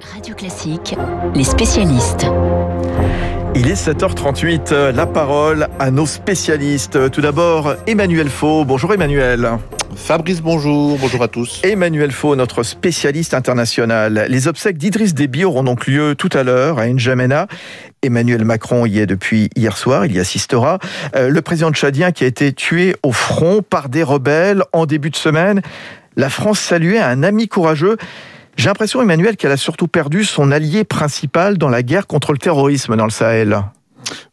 Radio 0.00 0.34
Classique, 0.34 0.94
les 1.34 1.44
spécialistes. 1.44 2.26
Il 3.54 3.68
est 3.68 3.88
7h38, 3.88 4.90
la 4.90 5.06
parole 5.06 5.68
à 5.78 5.90
nos 5.90 6.04
spécialistes. 6.04 7.10
Tout 7.10 7.22
d'abord, 7.22 7.74
Emmanuel 7.86 8.28
Faux. 8.28 8.64
Bonjour 8.66 8.92
Emmanuel. 8.92 9.48
Fabrice, 9.94 10.42
bonjour, 10.42 10.98
bonjour 10.98 11.22
à 11.22 11.28
tous. 11.28 11.62
Emmanuel 11.64 12.12
Faux, 12.12 12.36
notre 12.36 12.62
spécialiste 12.62 13.32
international. 13.32 14.26
Les 14.28 14.48
obsèques 14.48 14.76
d'Idriss 14.76 15.14
Déby 15.14 15.44
auront 15.44 15.64
donc 15.64 15.86
lieu 15.86 16.14
tout 16.14 16.30
à 16.34 16.42
l'heure 16.42 16.78
à 16.78 16.86
N'Djamena. 16.86 17.46
Emmanuel 18.02 18.44
Macron 18.44 18.84
y 18.84 18.98
est 18.98 19.06
depuis 19.06 19.48
hier 19.56 19.76
soir, 19.78 20.04
il 20.04 20.12
y 20.12 20.20
assistera. 20.20 20.78
Euh, 21.14 21.30
le 21.30 21.42
président 21.42 21.72
tchadien 21.72 22.12
qui 22.12 22.24
a 22.24 22.26
été 22.26 22.52
tué 22.52 22.96
au 23.02 23.12
front 23.12 23.62
par 23.62 23.88
des 23.88 24.02
rebelles 24.02 24.62
en 24.72 24.84
début 24.84 25.10
de 25.10 25.16
semaine. 25.16 25.62
La 26.16 26.28
France 26.28 26.60
saluait 26.60 26.98
un 26.98 27.22
ami 27.22 27.48
courageux. 27.48 27.96
J'ai 28.56 28.68
l'impression, 28.68 29.02
Emmanuel, 29.02 29.36
qu'elle 29.36 29.52
a 29.52 29.56
surtout 29.56 29.86
perdu 29.86 30.24
son 30.24 30.50
allié 30.50 30.84
principal 30.84 31.58
dans 31.58 31.68
la 31.68 31.82
guerre 31.82 32.06
contre 32.06 32.32
le 32.32 32.38
terrorisme 32.38 32.96
dans 32.96 33.04
le 33.04 33.10
Sahel. 33.10 33.62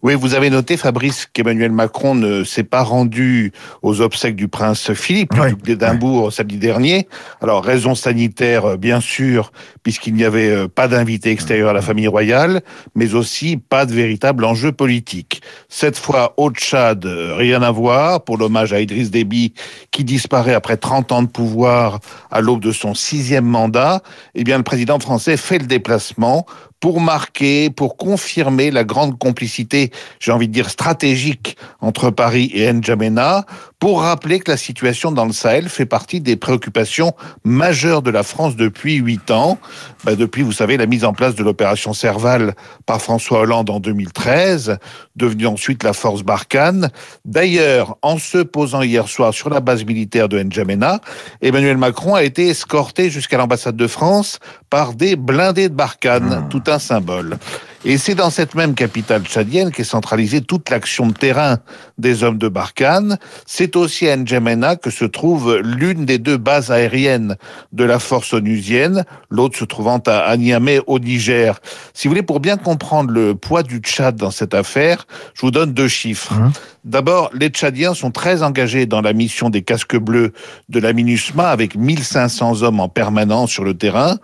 Oui, 0.02 0.16
vous 0.16 0.34
avez 0.34 0.50
noté, 0.50 0.78
Fabrice, 0.78 1.28
qu'Emmanuel 1.32 1.72
Macron 1.72 2.16
ne 2.16 2.44
s'est 2.44 2.64
pas 2.64 2.84
rendu 2.84 3.52
aux 3.82 4.02
obsèques 4.02 4.36
du 4.36 4.48
prince 4.48 4.94
Philippe, 4.94 5.34
du 5.34 5.40
duc 5.50 5.64
d'Édimbourg, 5.64 6.32
samedi 6.32 6.58
dernier. 6.58 7.08
Alors, 7.42 7.64
raison 7.64 7.96
sanitaire, 7.96 8.66
euh, 8.66 8.78
bien 8.78 9.00
sûr, 9.00 9.52
puisqu'il 9.82 10.14
n'y 10.14 10.26
avait 10.26 10.50
euh, 10.50 10.68
pas 10.68 10.88
d'invité 10.88 11.32
extérieur 11.32 11.70
à 11.70 11.74
la 11.74 11.82
famille 11.82 12.08
royale, 12.08 12.62
mais 12.96 13.14
aussi 13.14 13.58
pas 13.58 13.86
de 13.86 13.94
véritable 13.94 14.46
enjeu 14.46 14.72
politique. 14.72 15.42
Cette 15.70 15.98
fois, 15.98 16.34
au 16.38 16.52
Tchad, 16.52 17.06
euh, 17.06 17.36
rien 17.36 17.62
à 17.62 17.72
voir 17.72 18.24
pour 18.24 18.38
l'hommage 18.38 18.74
à 18.74 18.82
Idriss 18.82 19.10
Déby, 19.10 19.54
qui 19.92 20.04
disparaît 20.04 20.54
après 20.54 20.78
30 20.78 21.12
ans 21.12 21.24
de 21.24 21.28
pouvoir 21.28 22.00
à 22.32 22.42
l'aube 22.42 22.62
de 22.62 22.72
son 22.72 22.94
sixième 22.94 23.46
mandat. 23.46 24.02
Eh 24.36 24.44
bien, 24.44 24.58
le 24.58 24.64
président 24.64 25.00
français 25.00 25.38
fait 25.38 25.60
le 25.60 25.68
déplacement 25.68 26.46
pour 26.84 27.00
marquer, 27.00 27.70
pour 27.70 27.96
confirmer 27.96 28.70
la 28.70 28.84
grande 28.84 29.18
complicité, 29.18 29.90
j'ai 30.20 30.34
envie 30.34 30.50
de 30.50 30.54
dire 30.54 30.70
stratégique, 30.70 31.56
entre 31.80 32.10
Paris 32.10 32.52
et 32.54 32.74
N'Djamena, 32.74 33.46
pour 33.84 34.04
rappeler 34.04 34.40
que 34.40 34.50
la 34.50 34.56
situation 34.56 35.12
dans 35.12 35.26
le 35.26 35.34
Sahel 35.34 35.68
fait 35.68 35.86
partie 35.86 36.22
des 36.22 36.38
préoccupations 36.38 37.12
majeures 37.44 38.02
de 38.02 38.12
la 38.12 38.24
France 38.24 38.56
depuis 38.56 38.96
huit 38.96 39.30
ans. 39.30 39.58
Bah, 40.06 40.16
depuis, 40.16 40.42
vous 40.42 40.54
savez, 40.54 40.78
la 40.78 40.86
mise 40.86 41.04
en 41.04 41.12
place 41.12 41.36
de 41.36 41.44
l'opération 41.44 41.92
Serval 41.92 42.56
par 42.86 43.02
François 43.02 43.42
Hollande 43.42 43.70
en 43.70 43.82
2013, 43.82 44.78
devenue 45.18 45.48
ensuite 45.48 45.84
la 45.84 45.92
force 45.92 46.24
Barkhane. 46.24 46.92
D'ailleurs, 47.26 47.98
en 48.02 48.18
se 48.18 48.38
posant 48.38 48.84
hier 48.84 49.10
soir 49.10 49.34
sur 49.34 49.50
la 49.50 49.60
base 49.60 49.84
militaire 49.84 50.30
de 50.30 50.40
N'Djamena, 50.42 51.02
Emmanuel 51.42 51.76
Macron 51.76 52.16
a 52.16 52.24
été 52.24 52.48
escorté 52.48 53.10
jusqu'à 53.10 53.38
l'ambassade 53.38 53.76
de 53.76 53.88
France 53.88 54.40
par 54.70 54.94
des 54.94 55.18
blindés 55.18 55.68
de 55.68 55.76
Barkhane, 55.76 56.46
ah. 56.46 56.48
tout 56.50 56.64
un 56.68 56.80
symbole. 56.80 57.38
Et 57.86 57.98
c'est 57.98 58.16
dans 58.16 58.30
cette 58.30 58.56
même 58.56 58.76
capitale 58.76 59.24
tchadienne 59.24 59.70
qu'est 59.70 59.84
centralisée 59.84 60.40
toute 60.40 60.70
l'action 60.70 61.08
de 61.08 61.14
terrain 61.14 61.58
des 61.98 62.24
hommes 62.24 62.38
de 62.38 62.48
Barkhane. 62.48 63.18
C'est 63.46 63.76
aussi 63.76 64.08
à 64.08 64.16
N'Djamena 64.16 64.78
que 64.78 64.90
se 64.90 65.04
trouve 65.04 65.58
l'une 65.58 66.06
des 66.06 66.18
deux 66.18 66.38
bases 66.38 66.72
aériennes 66.72 67.36
de 67.74 67.84
la 67.84 68.00
force 68.00 68.34
onusienne, 68.34 69.04
l'autre 69.30 69.60
se 69.60 69.66
trouvant 69.66 70.02
à 70.06 70.38
Niamey 70.38 70.80
au 70.88 70.98
Niger. 70.98 71.60
Si 71.94 72.08
vous 72.08 72.14
voulez, 72.14 72.24
pour 72.24 72.40
bien 72.40 72.56
comprendre 72.56 73.12
le 73.12 73.36
poids 73.36 73.64
du 73.64 73.80
Tchad 73.80 74.16
dans 74.16 74.32
cette 74.32 74.54
affaire, 74.54 75.06
je 75.34 75.42
vous 75.42 75.52
donne 75.52 75.74
deux 75.74 75.90
chiffres. 75.90 76.34
Mmh. 76.34 76.52
D'abord, 76.86 77.30
les 77.34 77.48
Tchadiens 77.48 77.94
sont 77.94 78.12
très 78.12 78.44
engagés 78.44 78.86
dans 78.86 79.00
la 79.00 79.14
mission 79.14 79.50
des 79.50 79.62
casques 79.62 79.96
bleus 79.98 80.34
de 80.68 80.80
la 80.80 80.92
MINUSMA 80.92 81.48
avec 81.50 81.76
1500 81.76 82.62
hommes 82.62 82.82
en 82.82 82.90
permanence 82.90 83.52
sur 83.52 83.64
le 83.64 83.74
terrain. 83.74 84.18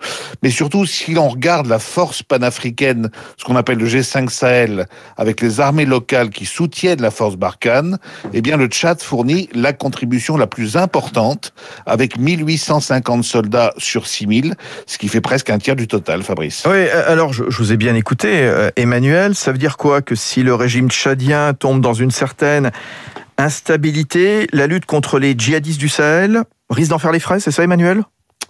Mais 0.44 0.50
surtout, 0.50 0.86
si 0.86 1.14
l'on 1.14 1.30
regarde 1.30 1.68
la 1.68 1.80
force 1.80 2.22
panafricaine, 2.22 3.12
ce 3.38 3.46
qu'on 3.50 3.56
appelle 3.56 3.80
le 3.80 3.88
G5 3.88 4.30
Sahel, 4.30 4.86
avec 5.18 5.42
les 5.42 5.60
armées 5.60 5.86
locales 5.86 6.30
qui 6.30 6.46
soutiennent 6.46 7.02
la 7.02 7.10
force 7.10 7.36
Barkhane, 7.36 7.98
eh 8.32 8.42
bien, 8.42 8.58
le 8.58 8.68
Tchad 8.68 9.02
fournit 9.02 9.50
la 9.56 9.74
contribution 9.74 10.38
la 10.38 10.46
plus 10.46 10.78
importante 10.78 11.52
avec 11.88 12.20
1850 12.20 13.24
soldats 13.24 13.74
sur 13.78 14.06
6000, 14.06 14.54
ce 14.86 15.00
qui 15.00 15.08
fait 15.08 15.20
presque 15.20 15.50
un 15.50 15.58
tiers 15.58 15.76
du 15.76 15.88
total, 15.88 16.22
Fabrice. 16.22 16.64
Oui, 16.68 16.74
euh, 16.74 17.12
alors 17.12 17.34
je, 17.34 17.44
vous 17.44 17.74
ai 17.74 17.78
bien 17.78 17.96
écouté, 17.96 18.30
euh, 18.34 18.70
Emmanuel. 18.76 19.34
Ça 19.34 19.52
veut 19.52 19.58
dire 19.58 19.78
quoi? 19.78 20.04
Que 20.04 20.14
si 20.14 20.44
le 20.44 20.54
régime 20.54 20.92
tchadien 20.92 21.56
tombe 21.56 21.82
dans 21.82 21.96
une 21.96 22.12
certaine 22.12 22.70
instabilité, 23.40 24.48
la 24.54 24.68
lutte 24.68 24.86
contre 24.86 25.18
les 25.18 25.34
djihadistes 25.36 25.80
du 25.80 25.90
Sahel 25.90 26.44
risque 26.70 26.92
d'en 26.92 27.00
faire 27.00 27.12
les 27.12 27.20
frais, 27.20 27.40
c'est 27.40 27.52
ça 27.52 27.64
Emmanuel? 27.64 28.04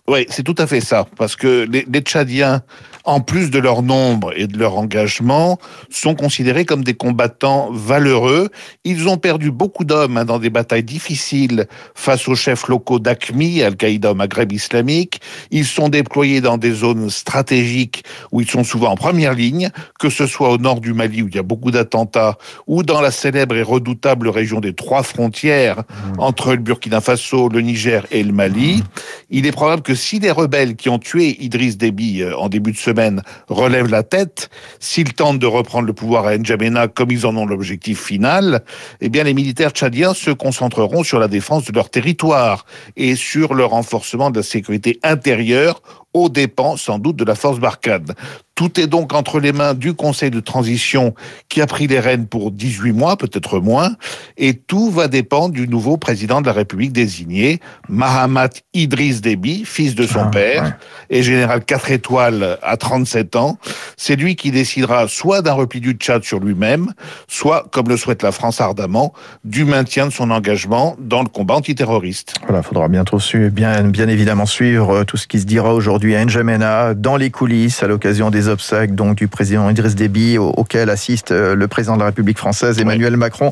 Oui, 0.09 0.25
c'est 0.29 0.43
tout 0.43 0.55
à 0.57 0.65
fait 0.65 0.81
ça, 0.81 1.05
parce 1.17 1.35
que 1.35 1.67
les, 1.69 1.85
les, 1.88 2.01
Tchadiens, 2.01 2.63
en 3.09 3.21
plus 3.21 3.49
de 3.49 3.57
leur 3.57 3.81
nombre 3.81 4.33
et 4.35 4.45
de 4.45 4.55
leur 4.55 4.77
engagement, 4.77 5.57
sont 5.89 6.13
considérés 6.13 6.63
comme 6.63 6.83
des 6.83 6.93
combattants 6.93 7.69
valeureux. 7.71 8.49
Ils 8.83 9.09
ont 9.09 9.17
perdu 9.17 9.49
beaucoup 9.49 9.83
d'hommes 9.83 10.17
hein, 10.17 10.25
dans 10.25 10.37
des 10.37 10.51
batailles 10.51 10.83
difficiles 10.83 11.65
face 11.95 12.27
aux 12.27 12.35
chefs 12.35 12.67
locaux 12.67 12.99
d'AQMI, 12.99 13.63
Al-Qaïda 13.63 14.11
au 14.11 14.13
Maghreb 14.13 14.51
islamique. 14.51 15.21
Ils 15.49 15.65
sont 15.65 15.89
déployés 15.89 16.39
dans 16.39 16.59
des 16.59 16.71
zones 16.71 17.09
stratégiques 17.09 18.03
où 18.31 18.41
ils 18.41 18.49
sont 18.49 18.63
souvent 18.63 18.91
en 18.91 18.95
première 18.95 19.33
ligne, 19.33 19.71
que 19.99 20.11
ce 20.11 20.27
soit 20.27 20.51
au 20.51 20.59
nord 20.59 20.79
du 20.79 20.93
Mali 20.93 21.23
où 21.23 21.27
il 21.29 21.35
y 21.35 21.39
a 21.39 21.43
beaucoup 21.43 21.71
d'attentats, 21.71 22.37
ou 22.67 22.83
dans 22.83 23.01
la 23.01 23.09
célèbre 23.09 23.55
et 23.55 23.63
redoutable 23.63 24.29
région 24.29 24.59
des 24.59 24.73
trois 24.73 25.01
frontières 25.01 25.79
mmh. 25.79 26.19
entre 26.19 26.51
le 26.51 26.57
Burkina 26.57 27.01
Faso, 27.01 27.49
le 27.49 27.61
Niger 27.61 28.05
et 28.11 28.21
le 28.21 28.33
Mali. 28.33 28.83
Il 29.31 29.47
est 29.47 29.51
probable 29.51 29.81
que 29.81 29.95
si 29.95 30.19
les 30.19 30.29
rebelles 30.29 30.75
qui 30.75 30.89
ont 30.89 30.99
tué 30.99 31.43
Idriss 31.43 31.75
Déby 31.75 32.21
euh, 32.21 32.37
en 32.37 32.49
début 32.49 32.71
de 32.71 32.77
semaine 32.77 32.98
relèvent 33.47 33.89
la 33.89 34.03
tête, 34.03 34.49
s'ils 34.79 35.13
tentent 35.13 35.39
de 35.39 35.45
reprendre 35.45 35.87
le 35.87 35.93
pouvoir 35.93 36.25
à 36.25 36.37
N'Djamena 36.37 36.87
comme 36.87 37.11
ils 37.11 37.25
en 37.25 37.35
ont 37.35 37.45
l'objectif 37.45 38.03
final, 38.03 38.63
eh 39.01 39.09
bien 39.09 39.23
les 39.23 39.33
militaires 39.33 39.71
tchadiens 39.71 40.13
se 40.13 40.31
concentreront 40.31 41.03
sur 41.03 41.19
la 41.19 41.27
défense 41.27 41.65
de 41.65 41.73
leur 41.73 41.89
territoire 41.89 42.65
et 42.95 43.15
sur 43.15 43.53
le 43.53 43.65
renforcement 43.65 44.31
de 44.31 44.38
la 44.38 44.43
sécurité 44.43 44.99
intérieure 45.03 45.81
aux 46.13 46.29
dépens 46.29 46.77
sans 46.77 46.99
doute 46.99 47.15
de 47.15 47.25
la 47.25 47.35
force 47.35 47.59
Barkhane. 47.59 48.13
Tout 48.55 48.77
est 48.77 48.87
donc 48.87 49.13
entre 49.13 49.39
les 49.39 49.53
mains 49.53 49.73
du 49.73 49.93
Conseil 49.93 50.31
de 50.31 50.41
transition 50.41 51.13
qui 51.47 51.61
a 51.61 51.65
pris 51.65 51.87
les 51.87 52.01
rênes 52.01 52.27
pour 52.27 52.51
18 52.51 52.91
mois, 52.91 53.15
peut-être 53.15 53.59
moins, 53.61 53.95
et 54.35 54.53
tout 54.53 54.91
va 54.91 55.07
dépendre 55.07 55.53
du 55.53 55.65
nouveau 55.65 55.95
président 55.95 56.41
de 56.41 56.45
la 56.45 56.51
République 56.51 56.91
désigné, 56.91 57.61
Mahamat 57.87 58.49
Idriss 58.73 59.21
Déby, 59.21 59.63
fils 59.65 59.95
de 59.95 60.05
son 60.05 60.23
ah, 60.25 60.29
père, 60.31 60.77
et 61.09 61.23
général 61.23 61.63
4 61.63 61.91
étoiles 61.91 62.57
à 62.61 62.75
37 62.75 63.37
ans. 63.37 63.57
C'est 63.95 64.17
lui 64.17 64.35
qui 64.35 64.51
décidera 64.51 65.07
soit 65.07 65.41
d'un 65.41 65.53
repli 65.53 65.79
du 65.79 65.93
Tchad 65.93 66.23
sur 66.23 66.39
lui-même, 66.39 66.91
soit, 67.29 67.65
comme 67.71 67.87
le 67.87 67.95
souhaite 67.95 68.23
la 68.23 68.33
France 68.33 68.59
ardemment, 68.59 69.13
du 69.45 69.63
maintien 69.63 70.07
de 70.07 70.11
son 70.11 70.31
engagement 70.31 70.97
dans 70.99 71.21
le 71.23 71.29
combat 71.29 71.55
antiterroriste. 71.55 72.33
Voilà, 72.45 72.61
faudra 72.61 72.87
bientôt 72.89 73.19
bien, 73.51 73.83
bien 73.83 74.07
évidemment 74.07 74.45
suivre 74.45 74.91
euh, 74.91 75.03
tout 75.03 75.17
ce 75.17 75.27
qui 75.27 75.39
se 75.39 75.45
dira 75.45 75.73
aujourd'hui 75.73 75.98
à 76.01 76.25
N'Djamena, 76.25 76.93
dans 76.93 77.17
les 77.17 77.29
coulisses, 77.29 77.83
à 77.83 77.87
l'occasion 77.87 78.31
des 78.31 78.47
obsèques 78.47 78.95
donc 78.95 79.15
du 79.15 79.27
président 79.27 79.69
Idriss 79.69 79.95
Déby, 79.95 80.37
auquel 80.37 80.89
assiste 80.89 81.31
euh, 81.31 81.55
le 81.55 81.67
président 81.67 81.95
de 81.95 81.99
la 81.99 82.07
République 82.07 82.37
française, 82.37 82.79
Emmanuel 82.79 83.17
Macron. 83.17 83.51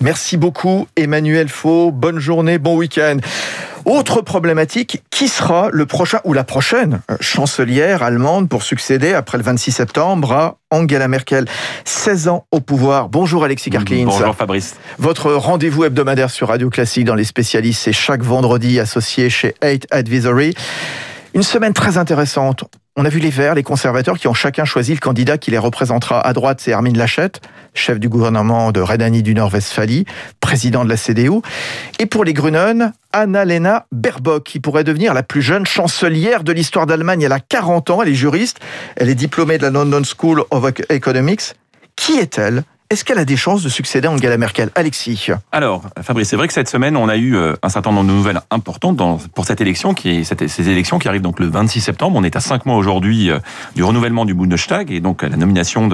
Merci 0.00 0.36
beaucoup, 0.36 0.88
Emmanuel 0.96 1.48
Faux. 1.48 1.90
Bonne 1.92 2.18
journée, 2.18 2.58
bon 2.58 2.76
week-end. 2.76 3.18
Autre 3.84 4.20
problématique, 4.20 5.02
qui 5.10 5.28
sera 5.28 5.68
le 5.72 5.86
prochain 5.86 6.20
ou 6.24 6.32
la 6.32 6.44
prochaine 6.44 7.00
chancelière 7.20 8.02
allemande 8.02 8.48
pour 8.48 8.62
succéder 8.62 9.12
après 9.12 9.38
le 9.38 9.44
26 9.44 9.72
septembre 9.72 10.32
à 10.32 10.56
Angela 10.70 11.08
Merkel? 11.08 11.46
16 11.84 12.28
ans 12.28 12.46
au 12.52 12.60
pouvoir. 12.60 13.08
Bonjour 13.08 13.44
Alexis 13.44 13.70
Karklins. 13.70 14.04
Bonjour 14.04 14.34
Fabrice. 14.36 14.76
Votre 14.98 15.32
rendez-vous 15.32 15.84
hebdomadaire 15.84 16.30
sur 16.30 16.48
Radio 16.48 16.70
Classique 16.70 17.04
dans 17.04 17.16
les 17.16 17.24
spécialistes, 17.24 17.82
c'est 17.82 17.92
chaque 17.92 18.22
vendredi 18.22 18.78
associé 18.78 19.28
chez 19.30 19.54
8 19.62 19.88
Advisory. 19.90 20.54
Une 21.34 21.42
semaine 21.42 21.72
très 21.72 21.96
intéressante. 21.96 22.64
On 22.94 23.06
a 23.06 23.08
vu 23.08 23.18
les 23.18 23.30
Verts, 23.30 23.54
les 23.54 23.62
conservateurs 23.62 24.18
qui 24.18 24.28
ont 24.28 24.34
chacun 24.34 24.66
choisi 24.66 24.92
le 24.92 24.98
candidat 24.98 25.38
qui 25.38 25.50
les 25.50 25.56
représentera. 25.56 26.20
À 26.20 26.34
droite, 26.34 26.60
c'est 26.60 26.74
Armin 26.74 26.92
Lachette, 26.92 27.40
chef 27.72 27.98
du 27.98 28.10
gouvernement 28.10 28.70
de 28.70 28.82
Rhénanie 28.82 29.22
du 29.22 29.34
Nord-Westphalie, 29.34 30.04
président 30.40 30.84
de 30.84 30.90
la 30.90 30.98
CDU. 30.98 31.40
Et 31.98 32.04
pour 32.04 32.24
les 32.24 32.34
Grünen, 32.34 32.92
Annalena 33.14 33.86
Baerbock, 33.92 34.44
qui 34.44 34.60
pourrait 34.60 34.84
devenir 34.84 35.14
la 35.14 35.22
plus 35.22 35.40
jeune 35.40 35.64
chancelière 35.64 36.44
de 36.44 36.52
l'histoire 36.52 36.84
d'Allemagne. 36.84 37.22
Elle 37.22 37.32
a 37.32 37.40
40 37.40 37.88
ans, 37.88 38.02
elle 38.02 38.10
est 38.10 38.14
juriste, 38.14 38.58
elle 38.96 39.08
est 39.08 39.14
diplômée 39.14 39.56
de 39.56 39.62
la 39.62 39.70
London 39.70 40.02
School 40.04 40.44
of 40.50 40.70
Economics. 40.90 41.54
Qui 41.96 42.18
est-elle? 42.18 42.62
Est-ce 42.92 43.06
qu'elle 43.06 43.18
a 43.18 43.24
des 43.24 43.38
chances 43.38 43.62
de 43.62 43.70
succéder 43.70 44.06
à 44.06 44.10
Angela 44.10 44.36
Merkel? 44.36 44.68
Alexis 44.74 45.28
Alors, 45.50 45.84
Fabrice, 46.02 46.28
c'est 46.28 46.36
vrai 46.36 46.46
que 46.46 46.52
cette 46.52 46.68
semaine, 46.68 46.94
on 46.94 47.08
a 47.08 47.16
eu 47.16 47.34
euh, 47.34 47.54
un 47.62 47.70
certain 47.70 47.90
nombre 47.90 48.06
de 48.06 48.12
nouvelles 48.12 48.40
importantes 48.50 49.00
pour 49.34 49.46
cette 49.46 49.62
élection, 49.62 49.94
ces 49.96 50.68
élections 50.68 50.98
qui 50.98 51.08
arrivent 51.08 51.22
donc 51.22 51.40
le 51.40 51.46
26 51.46 51.80
septembre. 51.80 52.18
On 52.18 52.22
est 52.22 52.36
à 52.36 52.40
cinq 52.40 52.66
mois 52.66 52.76
aujourd'hui 52.76 53.30
euh, 53.30 53.38
du 53.74 53.82
renouvellement 53.82 54.26
du 54.26 54.34
Bundestag 54.34 54.92
et 54.92 55.00
donc 55.00 55.24
à 55.24 55.30
la 55.30 55.38
nomination 55.38 55.88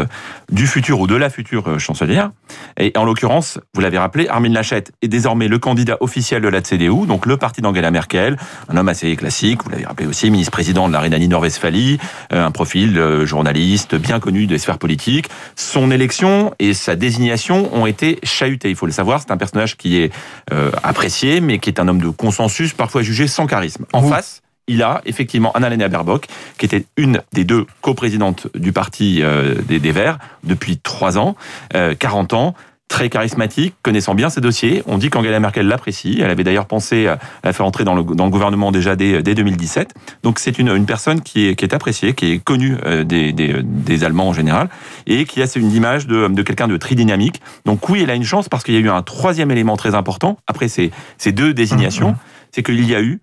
du 0.51 0.67
futur 0.67 0.99
ou 0.99 1.07
de 1.07 1.15
la 1.15 1.31
future 1.31 1.69
euh, 1.69 1.79
chancelière. 1.79 2.33
Et 2.81 2.91
en 2.97 3.05
l'occurrence, 3.05 3.61
vous 3.75 3.81
l'avez 3.81 3.99
rappelé, 3.99 4.27
Armin 4.27 4.53
Laschet 4.53 4.83
est 5.01 5.09
désormais 5.09 5.47
le 5.47 5.61
candidat 5.61 5.99
officiel 6.01 6.43
de 6.43 6.49
la 6.49 6.63
CDU, 6.63 7.07
donc 7.07 7.27
le 7.27 7.37
parti 7.37 7.63
d'Angela 7.63 7.93
Merkel, 7.93 8.37
un 8.69 8.77
homme 8.77 8.89
assez 8.89 9.15
classique, 9.15 9.63
vous 9.63 9.71
l'avez 9.71 9.87
rappelé 9.87 10.09
aussi, 10.09 10.33
ministre-président 10.33 10.89
de 10.89 10.95
la 10.95 11.01
Rhénanie-Nord-Westphalie, 11.01 11.99
un 12.31 12.51
profil 12.51 13.01
journaliste 13.25 13.95
bien 13.95 14.19
connu 14.19 14.47
des 14.47 14.59
sphères 14.59 14.79
politiques. 14.79 15.29
Son 15.55 15.93
élection 15.93 16.53
et 16.59 16.75
sa 16.89 16.97
désignation 16.97 17.69
ont 17.75 17.85
été 17.85 18.19
chahutées, 18.23 18.71
il 18.71 18.75
faut 18.75 18.87
le 18.87 18.93
savoir. 18.93 19.21
C'est 19.21 19.31
un 19.31 19.37
personnage 19.37 19.77
qui 19.77 19.99
est 19.99 20.11
euh, 20.55 20.71
apprécié, 20.83 21.43
mais 21.43 21.59
qui 21.59 21.69
est 21.69 21.81
un 21.81 21.87
homme 21.87 22.01
de 22.01 22.09
consensus, 22.09 22.73
parfois 22.73 23.03
jugé 23.03 23.27
sans 23.27 23.47
charisme. 23.47 23.85
En 23.93 24.03
face, 24.09 24.41
il 24.69 24.83
a 24.83 25.03
effectivement 25.05 25.53
Annalena 25.53 25.89
Baerbock, 25.89 26.29
qui 26.57 26.65
était 26.65 26.87
une 26.97 27.21
des 27.35 27.45
deux 27.45 27.67
coprésidentes 27.83 28.47
du 28.55 28.73
parti 28.73 29.21
euh, 29.21 29.57
des, 29.69 29.81
des, 29.81 29.93
Verts 29.93 30.19
depuis 30.45 30.79
trois 30.79 31.19
ans, 31.19 31.37
euh, 31.75 31.95
40 31.95 32.33
ans, 32.33 32.55
très 32.89 33.11
charismatique, 33.11 33.75
connaissant 33.83 34.15
bien 34.15 34.31
ses 34.31 34.41
dossiers. 34.41 34.83
On 34.87 34.99
dit 34.99 35.11
qu'Angela 35.11 35.39
Merkel 35.39 35.69
l'apprécie. 35.69 36.19
Elle 36.21 36.31
avait 36.31 36.43
d'ailleurs 36.43 36.67
pensé 36.67 37.07
à 37.07 37.19
la 37.45 37.53
faire 37.53 37.67
entrer 37.67 37.85
dans 37.85 37.95
le, 37.95 38.03
dans 38.03 38.25
le 38.25 38.31
gouvernement 38.31 38.73
déjà 38.73 38.97
dès, 38.97 39.23
dès 39.23 39.35
2017. 39.35 39.95
Donc 40.23 40.39
c'est 40.39 40.59
une, 40.59 40.69
une 40.69 40.87
personne 40.87 41.21
qui 41.21 41.47
est, 41.47 41.55
qui 41.55 41.65
est 41.65 41.75
appréciée, 41.75 42.15
qui 42.15 42.33
est 42.33 42.39
connue 42.39 42.77
euh, 42.87 43.05
des, 43.05 43.33
des, 43.33 43.63
des 43.63 44.05
Allemands 44.05 44.29
en 44.29 44.33
général, 44.33 44.69
et 45.07 45.27
qui 45.27 45.43
a 45.43 45.47
une 45.55 45.71
image 45.73 46.07
de, 46.07 46.29
de 46.29 46.43
quelqu'un 46.43 46.67
de 46.67 46.77
très 46.77 46.95
dynamique. 46.95 47.41
Donc 47.67 47.89
oui, 47.89 48.01
elle 48.03 48.11
a 48.11 48.15
une 48.15 48.25
chance 48.25 48.49
parce 48.49 48.65
qu'il 48.65 48.75
y 48.75 48.79
a 48.79 48.81
eu 48.81 48.89
un 48.89 49.03
troisième 49.03 49.51
élément 49.51 49.77
très 49.77 49.95
important, 49.95 50.39
après 50.47 50.69
ces, 50.69 50.91
ces 51.19 51.33
deux 51.33 51.53
désignations, 51.53 52.11
mmh, 52.11 52.13
mmh. 52.13 52.51
c'est 52.53 52.63
qu'il 52.63 52.85
y 52.85 52.95
a 52.95 53.03
eu 53.03 53.21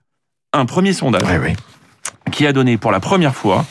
un 0.53 0.65
premier 0.65 0.93
sondage 0.93 1.23
oui, 1.25 1.37
oui. 1.43 2.31
qui 2.31 2.45
a 2.47 2.53
donné 2.53 2.77
pour 2.77 2.91
la 2.91 2.99
première 2.99 3.35
fois 3.35 3.65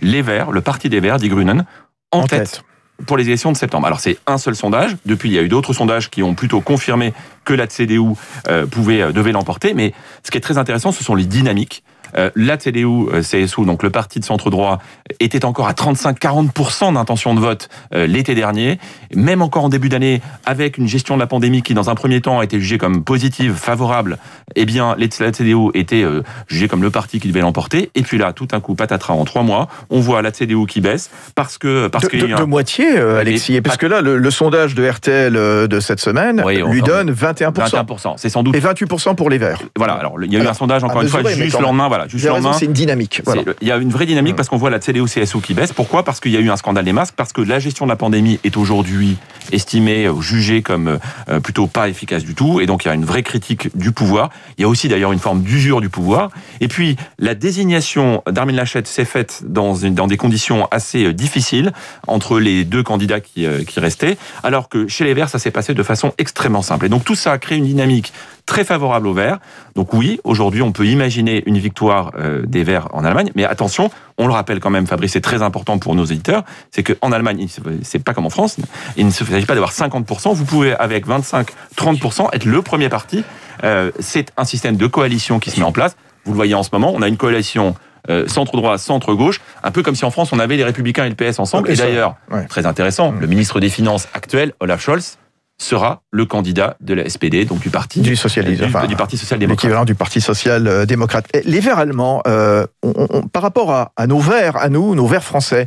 les 0.00 0.22
Verts, 0.22 0.52
le 0.52 0.60
parti 0.60 0.88
des 0.88 1.00
Verts, 1.00 1.18
Die 1.18 1.28
Grünen, 1.28 1.64
en, 2.12 2.20
en 2.20 2.26
tête. 2.26 2.50
tête 2.52 2.64
pour 3.06 3.16
les 3.16 3.26
élections 3.26 3.52
de 3.52 3.56
septembre. 3.56 3.86
Alors 3.86 4.00
c'est 4.00 4.18
un 4.26 4.38
seul 4.38 4.54
sondage. 4.54 4.96
Depuis, 5.06 5.30
il 5.30 5.34
y 5.34 5.38
a 5.38 5.42
eu 5.42 5.48
d'autres 5.48 5.72
sondages 5.72 6.10
qui 6.10 6.22
ont 6.22 6.34
plutôt 6.34 6.60
confirmé 6.60 7.12
que 7.44 7.54
la 7.54 7.66
CDU 7.66 8.00
euh, 8.48 8.66
pouvait 8.66 9.12
devait 9.12 9.32
l'emporter. 9.32 9.74
Mais 9.74 9.92
ce 10.22 10.30
qui 10.30 10.38
est 10.38 10.42
très 10.42 10.58
intéressant, 10.58 10.92
ce 10.92 11.04
sont 11.04 11.14
les 11.14 11.24
dynamiques. 11.24 11.82
Euh, 12.16 12.30
la 12.36 12.56
CDU, 12.56 13.08
euh, 13.12 13.22
CSU, 13.22 13.64
donc 13.64 13.82
le 13.82 13.90
parti 13.90 14.20
de 14.20 14.24
centre 14.24 14.50
droit, 14.50 14.78
était 15.20 15.44
encore 15.44 15.68
à 15.68 15.72
35-40% 15.72 16.94
d'intention 16.94 17.34
de 17.34 17.40
vote 17.40 17.68
euh, 17.94 18.06
l'été 18.06 18.34
dernier. 18.34 18.78
Même 19.14 19.42
encore 19.42 19.64
en 19.64 19.68
début 19.68 19.88
d'année, 19.88 20.20
avec 20.46 20.78
une 20.78 20.88
gestion 20.88 21.14
de 21.14 21.20
la 21.20 21.26
pandémie 21.26 21.62
qui, 21.62 21.74
dans 21.74 21.90
un 21.90 21.94
premier 21.94 22.20
temps, 22.20 22.40
a 22.40 22.44
été 22.44 22.58
jugée 22.60 22.78
comme 22.78 23.04
positive, 23.04 23.54
favorable, 23.54 24.18
eh 24.56 24.64
bien, 24.64 24.96
la 24.98 25.32
CDU 25.32 25.70
était 25.74 26.02
euh, 26.02 26.22
jugée 26.48 26.68
comme 26.68 26.82
le 26.82 26.90
parti 26.90 27.20
qui 27.20 27.28
devait 27.28 27.40
l'emporter. 27.40 27.90
Et 27.94 28.02
puis 28.02 28.18
là, 28.18 28.32
tout 28.32 28.48
un 28.52 28.60
coup, 28.60 28.74
patatras, 28.74 29.14
en 29.14 29.24
trois 29.24 29.42
mois, 29.42 29.68
on 29.90 30.00
voit 30.00 30.22
la 30.22 30.32
CDU 30.32 30.66
qui 30.66 30.80
baisse 30.80 31.10
parce 31.34 31.58
que 31.58 31.88
parce 31.88 32.08
de, 32.08 32.26
de, 32.26 32.34
un... 32.34 32.38
de 32.38 32.44
moitié, 32.44 32.98
Alexis. 32.98 33.60
Parce 33.60 33.76
que 33.76 33.86
là, 33.86 34.00
le, 34.00 34.18
le, 34.18 34.30
sondage 34.30 34.74
de 34.74 34.88
RTL 34.88 35.32
de 35.32 35.80
cette 35.80 36.00
semaine 36.00 36.42
oui, 36.44 36.62
lui 36.70 36.82
donne 36.82 37.10
21%. 37.10 37.52
21%, 37.52 38.14
c'est 38.16 38.28
sans 38.28 38.42
doute. 38.42 38.54
Et 38.54 38.60
28% 38.60 39.14
pour 39.14 39.30
les 39.30 39.38
Verts. 39.38 39.60
Voilà. 39.76 39.94
Alors, 39.94 40.14
il 40.22 40.32
y 40.32 40.36
a 40.36 40.38
eu 40.38 40.40
alors, 40.42 40.52
un 40.52 40.54
sondage 40.54 40.84
encore 40.84 41.02
une 41.02 41.08
fois 41.08 41.22
juste 41.24 41.58
le 41.58 41.62
lendemain. 41.62 41.88
Voilà, 41.88 41.99
juste. 42.08 42.28
C'est 42.58 42.64
une 42.64 42.72
dynamique. 42.72 43.22
Voilà. 43.24 43.42
Il 43.60 43.68
y 43.68 43.72
a 43.72 43.76
une 43.76 43.90
vraie 43.90 44.06
dynamique 44.06 44.36
parce 44.36 44.48
qu'on 44.48 44.56
voit 44.56 44.70
la 44.70 44.80
CDU 44.80 45.04
CSU 45.04 45.40
qui 45.40 45.54
baisse. 45.54 45.72
Pourquoi? 45.72 46.02
Parce 46.04 46.20
qu'il 46.20 46.32
y 46.32 46.36
a 46.36 46.40
eu 46.40 46.50
un 46.50 46.56
scandale 46.56 46.84
des 46.84 46.92
masques, 46.92 47.14
parce 47.16 47.32
que 47.32 47.40
la 47.40 47.58
gestion 47.58 47.86
de 47.86 47.90
la 47.90 47.96
pandémie 47.96 48.38
est 48.44 48.56
aujourd'hui 48.56 49.16
estimée, 49.52 50.08
jugée 50.20 50.62
comme 50.62 50.98
euh, 51.28 51.40
plutôt 51.40 51.66
pas 51.66 51.88
efficace 51.88 52.24
du 52.24 52.34
tout, 52.34 52.60
et 52.60 52.66
donc 52.66 52.84
il 52.84 52.88
y 52.88 52.90
a 52.90 52.94
une 52.94 53.04
vraie 53.04 53.22
critique 53.22 53.76
du 53.76 53.92
pouvoir. 53.92 54.30
Il 54.58 54.62
y 54.62 54.64
a 54.64 54.68
aussi 54.68 54.88
d'ailleurs 54.88 55.12
une 55.12 55.18
forme 55.18 55.42
d'usure 55.42 55.80
du 55.80 55.88
pouvoir. 55.88 56.30
Et 56.60 56.68
puis 56.68 56.96
la 57.18 57.34
désignation 57.34 58.22
d'Armin 58.30 58.52
Laschet 58.52 58.82
s'est 58.84 59.04
faite 59.04 59.42
dans, 59.46 59.74
une, 59.74 59.94
dans 59.94 60.06
des 60.06 60.16
conditions 60.16 60.68
assez 60.70 61.12
difficiles 61.12 61.72
entre 62.06 62.38
les 62.38 62.64
deux 62.64 62.82
candidats 62.82 63.20
qui, 63.20 63.46
euh, 63.46 63.64
qui 63.64 63.80
restaient, 63.80 64.16
alors 64.42 64.68
que 64.68 64.88
chez 64.88 65.04
les 65.04 65.14
Verts, 65.14 65.28
ça 65.28 65.38
s'est 65.38 65.50
passé 65.50 65.74
de 65.74 65.82
façon 65.82 66.12
extrêmement 66.18 66.62
simple. 66.62 66.86
Et 66.86 66.88
donc 66.88 67.04
tout 67.04 67.14
ça 67.14 67.32
a 67.32 67.38
créé 67.38 67.58
une 67.58 67.66
dynamique 67.66 68.12
très 68.46 68.64
favorable 68.64 69.06
aux 69.06 69.14
Verts. 69.14 69.38
Donc 69.76 69.94
oui, 69.94 70.18
aujourd'hui, 70.24 70.62
on 70.62 70.72
peut 70.72 70.86
imaginer 70.86 71.42
une 71.46 71.58
victoire 71.58 71.89
euh, 71.90 72.42
des 72.46 72.62
Verts 72.62 72.88
en 72.92 73.04
Allemagne, 73.04 73.30
mais 73.34 73.44
attention, 73.44 73.90
on 74.18 74.26
le 74.26 74.32
rappelle 74.32 74.60
quand 74.60 74.70
même, 74.70 74.86
Fabrice, 74.86 75.12
c'est 75.12 75.20
très 75.20 75.42
important 75.42 75.78
pour 75.78 75.94
nos 75.94 76.04
éditeurs, 76.04 76.44
c'est 76.70 76.82
qu'en 76.82 77.12
Allemagne, 77.12 77.46
c'est 77.82 78.02
pas 78.02 78.14
comme 78.14 78.26
en 78.26 78.30
France, 78.30 78.56
il 78.96 79.06
ne 79.06 79.10
s'agit 79.10 79.46
pas 79.46 79.54
d'avoir 79.54 79.72
50%, 79.72 80.34
vous 80.34 80.44
pouvez 80.44 80.74
avec 80.74 81.06
25-30% 81.06 82.28
être 82.32 82.44
le 82.44 82.62
premier 82.62 82.88
parti. 82.88 83.24
Euh, 83.64 83.90
c'est 83.98 84.32
un 84.36 84.44
système 84.44 84.76
de 84.76 84.86
coalition 84.86 85.38
qui 85.38 85.50
se 85.50 85.60
met 85.60 85.66
en 85.66 85.72
place. 85.72 85.96
Vous 86.24 86.32
le 86.32 86.36
voyez 86.36 86.54
en 86.54 86.62
ce 86.62 86.70
moment, 86.72 86.92
on 86.94 87.02
a 87.02 87.08
une 87.08 87.16
coalition 87.16 87.74
euh, 88.08 88.26
centre-droit, 88.26 88.78
centre-gauche, 88.78 89.40
un 89.62 89.70
peu 89.70 89.82
comme 89.82 89.94
si 89.94 90.04
en 90.04 90.10
France 90.10 90.32
on 90.32 90.38
avait 90.38 90.56
les 90.56 90.64
Républicains 90.64 91.04
et 91.04 91.10
le 91.10 91.14
PS 91.14 91.38
ensemble. 91.38 91.70
Et 91.70 91.76
d'ailleurs, 91.76 92.16
ouais. 92.30 92.46
très 92.46 92.66
intéressant, 92.66 93.12
mmh. 93.12 93.20
le 93.20 93.26
ministre 93.26 93.60
des 93.60 93.68
Finances 93.68 94.08
actuel, 94.14 94.52
Olaf 94.60 94.80
Scholz, 94.80 95.18
sera 95.60 96.02
le 96.10 96.24
candidat 96.24 96.76
de 96.80 96.94
la 96.94 97.08
SPD, 97.08 97.44
donc 97.44 97.60
du 97.60 97.70
parti 97.70 98.00
du 98.00 98.16
socialisme, 98.16 98.64
du, 98.64 98.68
enfin, 98.74 98.86
du 98.86 98.96
parti 98.96 99.16
social-démocrate. 99.16 99.62
L'équivalent 99.62 99.84
du 99.84 99.94
parti 99.94 100.20
social-démocrate. 100.20 101.26
Les 101.44 101.60
Verts 101.60 101.78
allemands, 101.78 102.22
euh, 102.26 102.66
on, 102.82 103.06
on, 103.10 103.22
par 103.22 103.42
rapport 103.42 103.70
à, 103.70 103.92
à, 103.96 104.06
nos 104.06 104.18
Verts, 104.18 104.56
à 104.56 104.68
nous, 104.70 104.94
nos 104.94 105.06
Verts 105.06 105.22
français, 105.22 105.66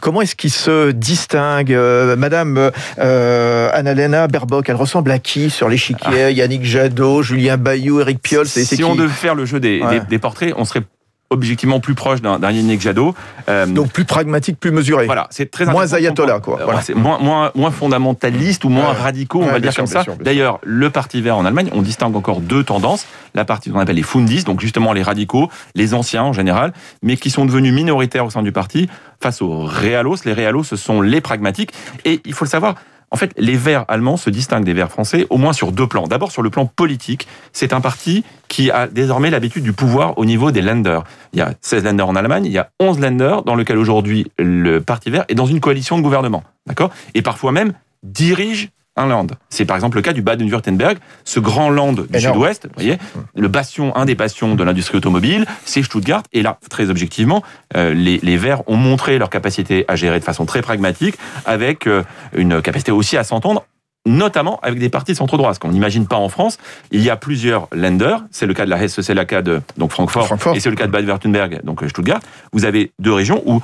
comment 0.00 0.22
est-ce 0.22 0.36
qu'ils 0.36 0.52
se 0.52 0.92
distinguent 0.92 1.72
euh, 1.74 2.14
Madame 2.16 2.70
euh, 2.98 3.70
Annalena 3.72 4.28
Baerbock, 4.28 4.68
elle 4.68 4.76
ressemble 4.76 5.10
à 5.10 5.18
qui 5.18 5.50
sur 5.50 5.68
l'échiquier? 5.68 6.24
Ah. 6.24 6.30
Yannick 6.30 6.64
Jadot, 6.64 7.22
Julien 7.22 7.56
Bayou, 7.56 8.00
Eric 8.00 8.22
Piolle 8.22 8.46
Si 8.46 8.76
qui? 8.76 8.84
on 8.84 8.94
devait 8.94 9.08
faire 9.08 9.34
le 9.34 9.44
jeu 9.44 9.58
des, 9.58 9.80
ouais. 9.82 10.00
des, 10.00 10.06
des 10.06 10.18
portraits, 10.18 10.54
on 10.56 10.64
serait 10.64 10.82
objectivement 11.32 11.80
plus 11.80 11.94
proche 11.94 12.20
d'un 12.22 12.38
Yannick 12.50 12.80
Jadot. 12.80 13.14
Euh, 13.48 13.66
Donc 13.66 13.90
plus 13.92 14.04
pragmatique, 14.04 14.60
plus 14.60 14.70
mesuré. 14.70 15.06
Voilà, 15.06 15.26
c'est 15.30 15.50
très 15.50 15.66
moins 15.66 15.92
ayatollah 15.92 16.40
quoi. 16.40 16.60
Voilà, 16.62 16.80
c'est 16.82 16.94
moins 16.94 17.18
moins 17.18 17.50
moins 17.54 17.70
fondamentaliste 17.70 18.64
ou 18.64 18.68
moins 18.68 18.90
ouais. 18.90 19.00
radicaux, 19.02 19.40
on 19.40 19.46
ouais, 19.46 19.52
va 19.52 19.60
dire 19.60 19.72
sûr, 19.72 19.84
comme 19.84 19.92
ça. 19.92 20.04
D'ailleurs, 20.20 20.60
le 20.62 20.90
parti 20.90 21.20
vert 21.20 21.36
en 21.36 21.44
Allemagne, 21.44 21.70
on 21.72 21.82
distingue 21.82 22.14
encore 22.14 22.40
deux 22.40 22.62
tendances. 22.62 23.06
La 23.34 23.44
partie 23.44 23.70
qu'on 23.70 23.80
appelle 23.80 23.96
les 23.96 24.02
Fundis, 24.02 24.44
donc 24.44 24.60
justement 24.60 24.92
les 24.92 25.02
radicaux, 25.02 25.50
les 25.74 25.94
anciens 25.94 26.24
en 26.24 26.32
général, 26.32 26.72
mais 27.02 27.16
qui 27.16 27.30
sont 27.30 27.46
devenus 27.46 27.72
minoritaires 27.72 28.26
au 28.26 28.30
sein 28.30 28.42
du 28.42 28.52
parti 28.52 28.88
face 29.20 29.40
aux 29.40 29.64
Realos. 29.64 30.16
Les 30.24 30.34
Realos, 30.34 30.64
ce 30.64 30.76
sont 30.76 31.00
les 31.00 31.20
pragmatiques. 31.20 31.72
Et 32.04 32.20
il 32.24 32.34
faut 32.34 32.44
le 32.44 32.50
savoir, 32.50 32.74
en 33.12 33.16
fait, 33.16 33.32
les 33.36 33.56
Verts 33.56 33.84
allemands 33.88 34.16
se 34.16 34.30
distinguent 34.30 34.64
des 34.64 34.72
Verts 34.72 34.90
français 34.90 35.26
au 35.28 35.36
moins 35.36 35.52
sur 35.52 35.70
deux 35.70 35.86
plans. 35.86 36.06
D'abord, 36.06 36.32
sur 36.32 36.40
le 36.40 36.48
plan 36.48 36.64
politique, 36.64 37.28
c'est 37.52 37.74
un 37.74 37.82
parti 37.82 38.24
qui 38.48 38.70
a 38.70 38.86
désormais 38.86 39.30
l'habitude 39.30 39.62
du 39.62 39.74
pouvoir 39.74 40.16
au 40.18 40.24
niveau 40.24 40.50
des 40.50 40.62
Länder. 40.62 41.00
Il 41.34 41.38
y 41.38 41.42
a 41.42 41.52
16 41.60 41.84
Länder 41.84 42.04
en 42.04 42.16
Allemagne, 42.16 42.46
il 42.46 42.52
y 42.52 42.58
a 42.58 42.70
11 42.80 43.00
Länder 43.00 43.36
dans 43.44 43.54
lequel 43.54 43.76
aujourd'hui 43.76 44.32
le 44.38 44.80
Parti 44.80 45.10
vert 45.10 45.26
est 45.28 45.34
dans 45.34 45.46
une 45.46 45.60
coalition 45.60 45.98
de 45.98 46.02
gouvernement. 46.02 46.42
D'accord? 46.66 46.90
Et 47.14 47.20
parfois 47.20 47.52
même 47.52 47.74
dirige 48.02 48.70
un 48.96 49.06
land. 49.06 49.26
C'est 49.48 49.64
par 49.64 49.76
exemple 49.76 49.96
le 49.96 50.02
cas 50.02 50.12
du 50.12 50.22
Baden-Württemberg, 50.22 50.98
ce 51.24 51.40
grand 51.40 51.70
land 51.70 51.92
du 51.92 52.20
sud-ouest, 52.20 52.66
vous 52.66 52.74
voyez, 52.74 52.98
le 53.34 53.48
bastion, 53.48 53.96
un 53.96 54.04
des 54.04 54.14
bastions 54.14 54.54
de 54.54 54.64
l'industrie 54.64 54.98
automobile, 54.98 55.46
c'est 55.64 55.82
Stuttgart. 55.82 56.22
Et 56.32 56.42
là, 56.42 56.58
très 56.68 56.90
objectivement, 56.90 57.42
euh, 57.76 57.94
les, 57.94 58.18
les, 58.22 58.36
Verts 58.36 58.68
ont 58.68 58.76
montré 58.76 59.18
leur 59.18 59.30
capacité 59.30 59.84
à 59.88 59.96
gérer 59.96 60.18
de 60.18 60.24
façon 60.24 60.44
très 60.44 60.62
pragmatique, 60.62 61.16
avec 61.46 61.86
euh, 61.86 62.02
une 62.34 62.60
capacité 62.60 62.92
aussi 62.92 63.16
à 63.16 63.24
s'entendre 63.24 63.64
notamment 64.04 64.58
avec 64.62 64.80
des 64.80 64.88
partis 64.88 65.14
centre-droit, 65.14 65.54
ce 65.54 65.60
qu'on 65.60 65.68
n'imagine 65.68 66.08
pas 66.08 66.16
en 66.16 66.28
France. 66.28 66.58
Il 66.90 67.02
y 67.02 67.10
a 67.10 67.16
plusieurs 67.16 67.68
lenders, 67.72 68.24
c'est 68.32 68.46
le 68.46 68.54
cas 68.54 68.64
de 68.64 68.70
la 68.70 68.82
Hesse, 68.82 69.00
c'est 69.00 69.14
le 69.14 69.24
cas 69.24 69.42
de 69.42 69.62
donc 69.76 69.92
Francfort, 69.92 70.26
Francfort. 70.26 70.56
et 70.56 70.60
c'est 70.60 70.70
le 70.70 70.76
cas 70.76 70.86
de 70.86 70.92
Baden-Württemberg, 70.92 71.60
donc 71.62 71.84
Stuttgart. 71.88 72.20
Vous 72.52 72.64
avez 72.64 72.90
deux 72.98 73.12
régions 73.12 73.42
où 73.46 73.62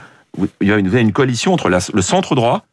il 0.61 0.68
y 0.68 0.73
a 0.73 0.76
une, 0.76 0.97
une 0.97 1.12
coalition 1.12 1.52
entre 1.52 1.68
la, 1.68 1.80
le 1.92 2.02
centre-droit 2.02 2.64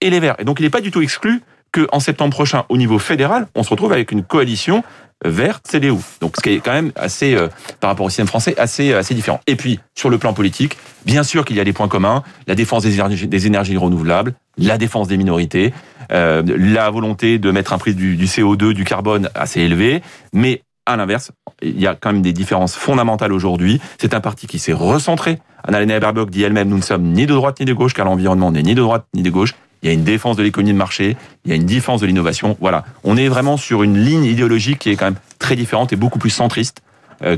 et 0.00 0.08
les 0.08 0.20
Verts. 0.20 0.36
Et 0.38 0.44
donc 0.44 0.58
il 0.60 0.62
n'est 0.62 0.70
pas 0.70 0.80
du 0.80 0.90
tout 0.90 1.02
exclu 1.02 1.42
qu'en 1.72 2.00
septembre 2.00 2.32
prochain, 2.32 2.64
au 2.68 2.76
niveau 2.76 2.98
fédéral, 2.98 3.46
on 3.54 3.62
se 3.62 3.70
retrouve 3.70 3.92
avec 3.92 4.12
une 4.12 4.22
coalition 4.22 4.84
verte 5.24 5.66
CDU. 5.68 5.94
Donc, 6.20 6.36
ce 6.36 6.42
qui 6.42 6.50
est 6.50 6.60
quand 6.60 6.72
même 6.72 6.92
assez, 6.96 7.34
euh, 7.34 7.48
par 7.80 7.90
rapport 7.90 8.06
au 8.06 8.10
système 8.10 8.26
français, 8.26 8.54
assez, 8.58 8.92
assez 8.92 9.14
différent. 9.14 9.40
Et 9.46 9.56
puis, 9.56 9.80
sur 9.94 10.10
le 10.10 10.18
plan 10.18 10.32
politique, 10.32 10.76
bien 11.06 11.22
sûr 11.22 11.44
qu'il 11.44 11.56
y 11.56 11.60
a 11.60 11.64
des 11.64 11.72
points 11.72 11.88
communs, 11.88 12.22
la 12.46 12.54
défense 12.54 12.82
des 12.82 13.46
énergies, 13.46 13.76
renouvelables, 13.76 14.34
la 14.58 14.78
défense 14.78 15.08
des 15.08 15.16
minorités, 15.16 15.72
euh, 16.12 16.42
la 16.44 16.90
volonté 16.90 17.38
de 17.38 17.50
mettre 17.50 17.72
un 17.72 17.78
prix 17.78 17.94
du, 17.94 18.16
du 18.16 18.26
CO2, 18.26 18.72
du 18.72 18.84
carbone 18.84 19.30
assez 19.34 19.60
élevé, 19.60 20.02
mais 20.32 20.62
à 20.84 20.96
l'inverse, 20.96 21.30
il 21.62 21.80
y 21.80 21.86
a 21.86 21.94
quand 21.94 22.12
même 22.12 22.22
des 22.22 22.32
différences 22.32 22.74
fondamentales 22.74 23.32
aujourd'hui. 23.32 23.80
C'est 24.00 24.14
un 24.14 24.20
parti 24.20 24.48
qui 24.48 24.58
s'est 24.58 24.72
recentré. 24.72 25.38
Annalena 25.62 26.00
Baerbock 26.00 26.30
dit 26.30 26.42
elle-même, 26.42 26.68
nous 26.68 26.78
ne 26.78 26.82
sommes 26.82 27.04
ni 27.04 27.26
de 27.26 27.34
droite 27.34 27.60
ni 27.60 27.66
de 27.66 27.72
gauche, 27.72 27.94
car 27.94 28.04
l'environnement 28.04 28.50
n'est 28.50 28.64
ni 28.64 28.74
de 28.74 28.80
droite 28.80 29.04
ni 29.14 29.22
de 29.22 29.30
gauche 29.30 29.54
il 29.82 29.86
y 29.86 29.90
a 29.90 29.92
une 29.92 30.04
défense 30.04 30.36
de 30.36 30.42
l'économie 30.42 30.72
de 30.72 30.78
marché, 30.78 31.16
il 31.44 31.50
y 31.50 31.52
a 31.52 31.56
une 31.56 31.66
défense 31.66 32.00
de 32.00 32.06
l'innovation. 32.06 32.56
Voilà, 32.60 32.84
on 33.04 33.16
est 33.16 33.28
vraiment 33.28 33.56
sur 33.56 33.82
une 33.82 33.98
ligne 33.98 34.24
idéologique 34.24 34.78
qui 34.78 34.90
est 34.90 34.96
quand 34.96 35.06
même 35.06 35.16
très 35.38 35.56
différente 35.56 35.92
et 35.92 35.96
beaucoup 35.96 36.18
plus 36.18 36.30
centriste 36.30 36.82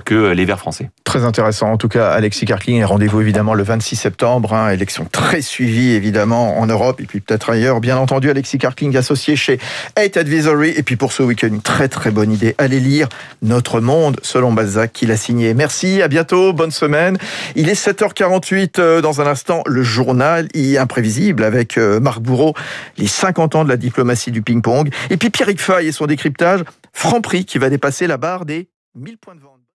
que 0.04 0.32
les 0.32 0.44
Verts 0.44 0.58
français. 0.58 0.90
Très 1.04 1.24
intéressant. 1.24 1.72
En 1.72 1.76
tout 1.76 1.88
cas, 1.88 2.10
Alexis 2.10 2.44
Karkling 2.44 2.84
rendez-vous 2.84 3.20
évidemment 3.20 3.54
le 3.54 3.62
26 3.62 3.96
septembre. 3.96 4.52
Hein, 4.52 4.70
élection 4.70 5.06
très 5.10 5.42
suivie 5.42 5.92
évidemment 5.92 6.58
en 6.58 6.66
Europe 6.66 7.00
et 7.00 7.04
puis 7.04 7.20
peut-être 7.20 7.50
ailleurs. 7.50 7.80
Bien 7.80 7.96
entendu, 7.96 8.30
Alexis 8.30 8.58
Karkling 8.58 8.96
associé 8.96 9.36
chez 9.36 9.58
Eight 9.96 10.16
Advisory. 10.16 10.70
Et 10.76 10.82
puis 10.82 10.96
pour 10.96 11.12
ce 11.12 11.22
week-end, 11.22 11.48
une 11.48 11.62
très 11.62 11.88
très 11.88 12.10
bonne 12.10 12.32
idée. 12.32 12.54
Allez 12.58 12.80
lire 12.80 13.08
Notre 13.42 13.80
Monde 13.80 14.18
selon 14.22 14.52
Balzac 14.52 14.92
qu'il 14.92 15.10
a 15.10 15.16
signé. 15.16 15.54
Merci, 15.54 16.02
à 16.02 16.08
bientôt, 16.08 16.52
bonne 16.52 16.70
semaine. 16.70 17.18
Il 17.54 17.68
est 17.68 17.80
7h48 17.80 19.00
dans 19.00 19.20
un 19.20 19.26
instant. 19.26 19.62
Le 19.66 19.82
journal 19.82 20.48
imprévisible 20.78 21.44
avec 21.44 21.76
Marc 21.76 22.20
Bourreau, 22.20 22.54
les 22.96 23.06
50 23.06 23.54
ans 23.56 23.64
de 23.64 23.68
la 23.68 23.76
diplomatie 23.76 24.30
du 24.30 24.42
ping-pong. 24.42 24.90
Et 25.10 25.16
puis 25.16 25.30
Pierrick 25.30 25.60
Fay 25.60 25.86
et 25.86 25.92
son 25.92 26.06
décryptage, 26.06 26.60
Franprix 26.92 27.44
qui 27.44 27.58
va 27.58 27.70
dépasser 27.70 28.06
la 28.06 28.16
barre 28.16 28.44
des 28.44 28.68
1000 28.94 29.18
points 29.18 29.34
de 29.34 29.40
vente. 29.40 29.53